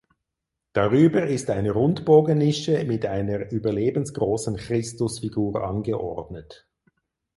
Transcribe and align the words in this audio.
Darüber 0.73 1.27
ist 1.27 1.51
eine 1.51 1.69
Rundbogennische 1.73 2.85
mit 2.85 3.05
einer 3.05 3.51
überlebensgroßen 3.51 4.55
Christusfigur 4.57 5.63
angeordnet. 5.63 6.67